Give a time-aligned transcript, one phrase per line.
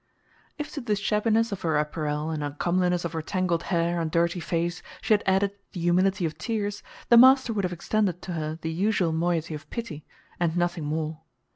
[0.57, 4.39] If to the shabbiness of her apparel and uncomeliness of her tangled hair and dirty
[4.39, 8.57] face she had added the humility of tears, the master would have extended to her
[8.59, 10.03] the usual moiety of pity,
[10.39, 11.21] and nothing more.